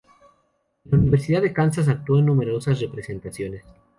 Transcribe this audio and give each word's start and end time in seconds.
En 0.85 0.89
la 0.93 0.97
Universidad 0.97 1.43
de 1.43 1.53
Kansas 1.53 1.87
actuó 1.87 2.17
en 2.17 2.25
numerosas 2.25 2.79
representaciones. 2.81 3.63